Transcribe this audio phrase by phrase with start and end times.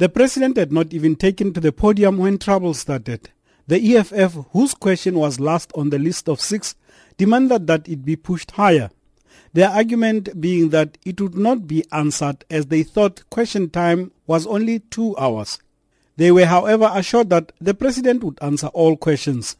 [0.00, 3.28] The president had not even taken to the podium when trouble started.
[3.66, 6.74] The EFF, whose question was last on the list of six,
[7.18, 8.88] demanded that it be pushed higher.
[9.52, 14.46] Their argument being that it would not be answered as they thought question time was
[14.46, 15.58] only two hours.
[16.16, 19.54] They were, however, assured that the president would answer all questions.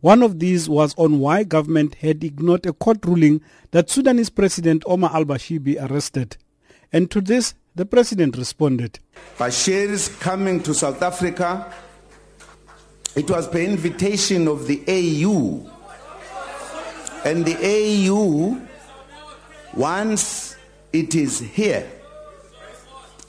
[0.00, 4.84] One of these was on why government had ignored a court ruling that Sudanese President
[4.86, 6.38] Omar al-Bashir be arrested.
[6.92, 8.98] And to this, the president responded.
[9.38, 11.72] Bashir's coming to South Africa,
[13.16, 15.70] it was by invitation of the AU.
[17.24, 18.60] And the AU,
[19.74, 20.56] once
[20.92, 21.90] it is here,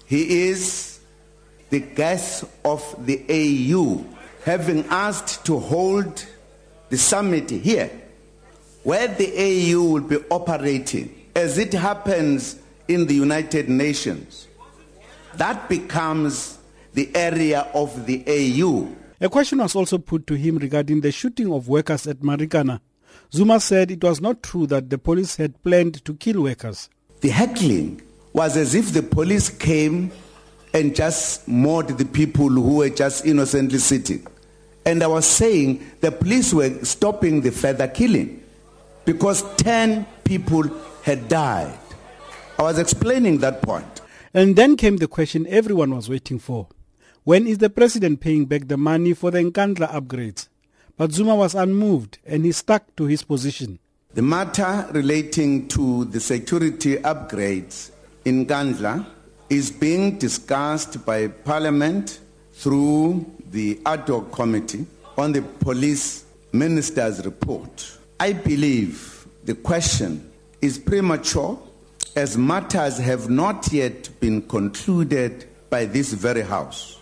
[0.05, 0.99] he is
[1.69, 4.05] the guest of the AU,
[4.43, 6.25] having asked to hold
[6.89, 7.89] the summit here,
[8.83, 9.31] where the
[9.73, 11.15] AU will be operating.
[11.35, 14.47] As it happens in the United Nations.
[15.35, 16.59] That becomes
[16.93, 18.95] the area of the AU.
[19.19, 22.81] A question was also put to him regarding the shooting of workers at Marikana.
[23.31, 26.89] Zuma said it was not true that the police had planned to kill workers.
[27.21, 28.01] The heckling
[28.33, 30.11] was as if the police came
[30.73, 34.27] and just mauled the people who were just innocently sitting.
[34.85, 38.43] And I was saying the police were stopping the further killing
[39.05, 40.63] because 10 people
[41.03, 41.77] had died.
[42.59, 44.01] I was explaining that point.
[44.33, 46.67] And then came the question everyone was waiting for.
[47.23, 50.49] When is the president paying back the money for the Nkandla upgrades?
[50.97, 53.79] But Zuma was unmoved and he stuck to his position.
[54.13, 57.91] The matter relating to the security upgrades
[58.25, 59.05] in Nkandla
[59.49, 62.19] is being discussed by Parliament
[62.53, 64.85] through the ad hoc committee
[65.17, 67.97] on the police minister's report.
[68.19, 70.31] I believe the question
[70.61, 71.59] is premature
[72.15, 76.99] as matters have not yet been concluded by this very House.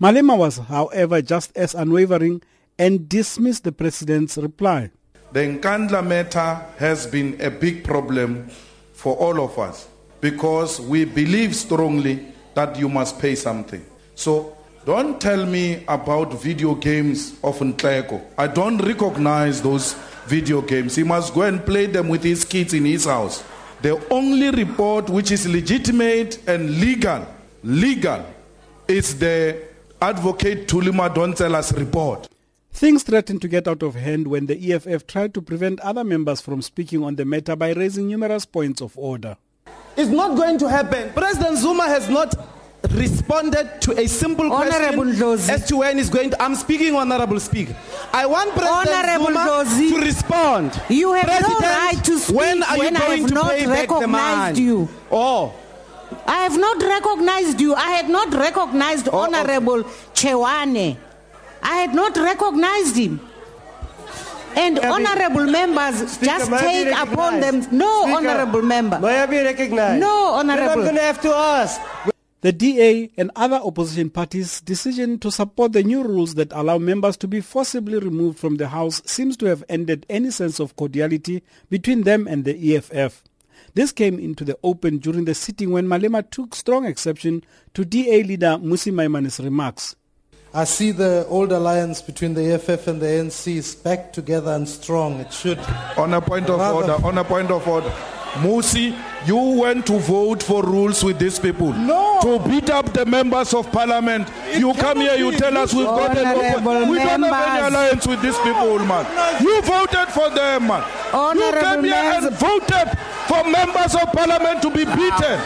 [0.00, 2.42] Malema was, however, just as unwavering
[2.78, 4.90] and dismissed the President's reply.
[5.32, 8.48] The Nkandla matter has been a big problem
[8.92, 9.88] for all of us
[10.20, 13.84] because we believe strongly that you must pay something.
[14.14, 18.22] So don't tell me about video games of Nhleko.
[18.38, 19.94] I don't recognize those
[20.26, 20.94] video games.
[20.94, 23.42] He must go and play them with his kids in his house.
[23.86, 27.24] The only report which is legitimate and legal,
[27.62, 28.26] legal,
[28.88, 29.62] is the
[30.02, 32.28] advocate Thuli Madonsela's report.
[32.72, 36.40] Things threatened to get out of hand when the EFF tried to prevent other members
[36.40, 39.36] from speaking on the matter by raising numerous points of order.
[39.96, 41.12] It's not going to happen.
[41.12, 42.34] President Zuma has not
[42.90, 45.48] responded to a simple Honorable question Ndlozi.
[45.48, 46.42] as to when he's going to.
[46.42, 47.76] I'm speaking, Honorable Speaker.
[48.12, 50.80] I want President Honorable Zuma to respond.
[50.88, 53.50] You have no right to speak when are you when I going have to not
[53.50, 54.88] pay recognized you.
[55.10, 55.52] Oh,
[56.26, 57.74] I have not recognized you.
[57.74, 59.36] I had not recognized Oh, okay.
[59.38, 59.82] Honorable
[60.14, 60.96] Chewane.
[61.62, 63.20] I had not recognized him.
[64.56, 67.66] And honorable members just may I be take upon them.
[67.70, 68.98] No, Speaker, honorable member.
[68.98, 70.00] May I be recognized?
[70.00, 70.82] No, Then I'm honorable.
[70.84, 71.80] going to have to ask.
[72.42, 77.16] The DA and other opposition parties' decision to support the new rules that allow members
[77.18, 81.42] to be forcibly removed from the House seems to have ended any sense of cordiality
[81.70, 83.24] between them and the EFF.
[83.74, 87.42] This came into the open during the sitting when Malema took strong exception
[87.74, 89.96] to DA leader Musi Maimane's remarks.
[90.54, 94.68] I see the old alliance between the EFF and the ANC is back together and
[94.68, 95.20] strong.
[95.20, 95.58] It should.
[95.98, 97.92] On a point of Rather- order, on a point of order.
[98.42, 98.94] Musi,
[99.26, 101.72] you went to vote for rules with these people.
[101.72, 102.18] No.
[102.22, 104.28] To beat up the members of parliament.
[104.56, 106.88] you come here, you tell us we've got an open.
[106.88, 109.42] We don't have any alliance with these people, man.
[109.42, 110.82] You voted for them, man.
[111.12, 115.40] you Honorable came here and voted for members of parliament to be beaten.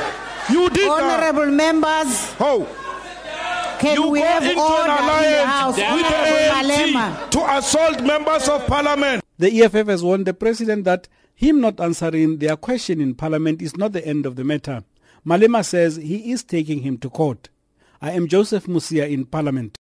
[0.51, 1.03] You did that.
[1.03, 2.67] Honorable members, How?
[3.79, 8.67] can you we go have into order an alliance with the to assault members of
[8.67, 9.25] parliament.
[9.41, 13.75] The EFF has warned the president that him not answering their question in parliament is
[13.75, 14.85] not the end of the matter.
[15.27, 17.49] Malema says he is taking him to court.
[18.03, 19.79] I am Joseph Musia in parliament.